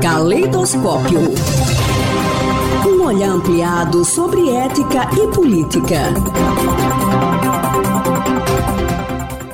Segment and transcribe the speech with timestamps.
[0.00, 1.20] Caleidoscópio.
[2.86, 6.00] Um olhar ampliado sobre ética e política.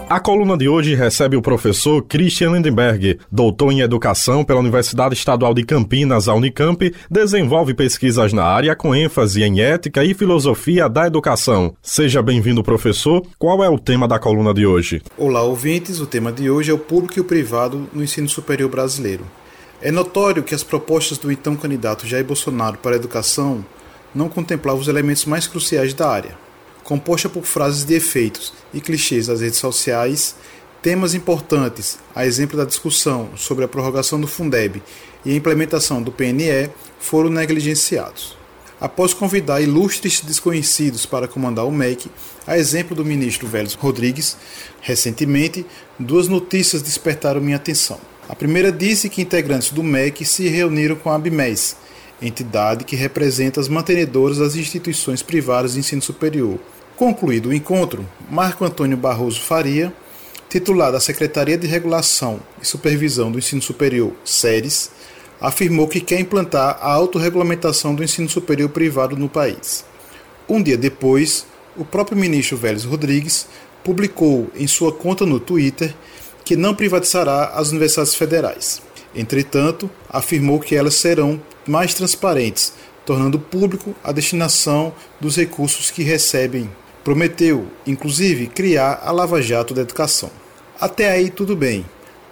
[0.08, 5.52] A coluna de hoje recebe o professor Christian Lindenberg, doutor em educação pela Universidade Estadual
[5.52, 11.08] de Campinas, a Unicamp, desenvolve pesquisas na área com ênfase em ética e filosofia da
[11.08, 11.74] educação.
[11.82, 13.20] Seja bem-vindo, professor.
[13.36, 15.02] Qual é o tema da coluna de hoje?
[15.18, 15.98] Olá, ouvintes.
[15.98, 19.26] O tema de hoje é o público e o privado no ensino superior brasileiro.
[19.82, 23.66] É notório que as propostas do então candidato Jair Bolsonaro para a educação
[24.14, 26.45] não contemplavam os elementos mais cruciais da área
[26.86, 30.36] composta por frases de efeitos e clichês das redes sociais,
[30.80, 34.80] temas importantes, a exemplo da discussão sobre a prorrogação do Fundeb
[35.24, 38.36] e a implementação do PNE, foram negligenciados.
[38.80, 42.08] Após convidar ilustres desconhecidos para comandar o MEC,
[42.46, 44.36] a exemplo do ministro Vélez Rodrigues,
[44.80, 45.66] recentemente,
[45.98, 47.98] duas notícias despertaram minha atenção.
[48.28, 51.76] A primeira disse que integrantes do MEC se reuniram com a ABMES,
[52.22, 56.60] entidade que representa as mantenedoras das instituições privadas de ensino superior,
[56.96, 59.92] Concluído o encontro, Marco Antônio Barroso Faria,
[60.48, 64.90] titular da Secretaria de Regulação e Supervisão do Ensino Superior, SERES,
[65.38, 69.84] afirmou que quer implantar a autorregulamentação do ensino superior privado no país.
[70.48, 73.46] Um dia depois, o próprio ministro Vélez Rodrigues
[73.84, 75.94] publicou em sua conta no Twitter
[76.46, 78.80] que não privatizará as universidades federais.
[79.14, 82.72] Entretanto, afirmou que elas serão mais transparentes,
[83.04, 86.70] tornando público a destinação dos recursos que recebem
[87.06, 90.28] Prometeu, inclusive, criar a Lava Jato da Educação.
[90.80, 91.86] Até aí tudo bem.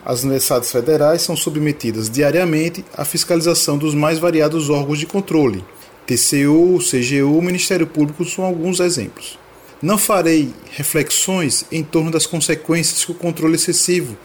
[0.05, 5.65] As universidades federais são submetidas diariamente à fiscalização dos mais variados órgãos de controle.
[6.09, 9.39] TCU, CGU, Ministério Público são alguns exemplos.
[9.81, 14.17] Não farei reflexões em torno das consequências que o controle excessivo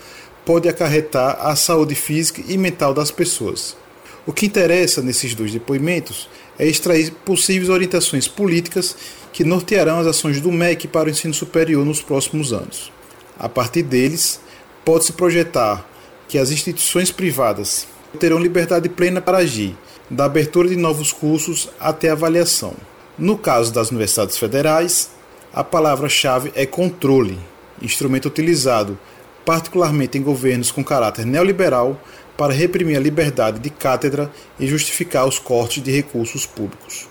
[0.43, 3.77] pode acarretar à saúde física e mental das pessoas.
[4.25, 8.95] O que interessa nesses dois depoimentos é extrair possíveis orientações políticas
[9.31, 12.91] que nortearão as ações do MEC para o ensino superior nos próximos anos.
[13.37, 14.39] A partir deles,
[14.83, 15.87] pode-se projetar
[16.27, 17.87] que as instituições privadas
[18.19, 19.75] terão liberdade plena para agir,
[20.09, 22.73] da abertura de novos cursos até avaliação.
[23.17, 25.11] No caso das universidades federais,
[25.53, 27.39] a palavra-chave é controle,
[27.81, 28.97] instrumento utilizado
[29.45, 31.99] particularmente em governos com caráter neoliberal
[32.39, 37.05] para reprimir a liberdade de cátedra e justificar os cortes de recursos públicos.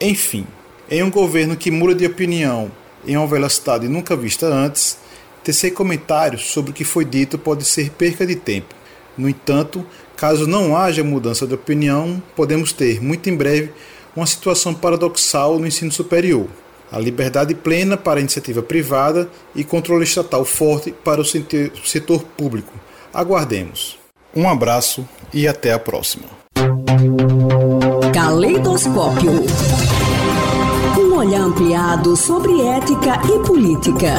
[0.00, 0.46] Enfim,
[0.90, 2.72] em um governo que muda de opinião
[3.06, 4.96] em uma velocidade nunca vista antes,
[5.44, 8.74] tecer comentários sobre o que foi dito pode ser perca de tempo.
[9.18, 9.84] No entanto,
[10.16, 13.72] caso não haja mudança de opinião, podemos ter, muito em breve,
[14.16, 16.48] uma situação paradoxal no ensino superior.
[16.90, 22.72] A liberdade plena para a iniciativa privada e controle estatal forte para o setor público.
[23.12, 23.99] Aguardemos.
[24.34, 26.24] Um abraço e até a próxima.
[28.12, 29.44] Caleidoscópio
[31.20, 34.14] olhar ampliado sobre ética e política.